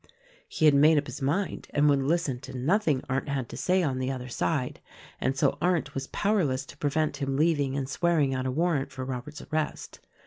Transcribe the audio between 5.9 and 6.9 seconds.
was powerless to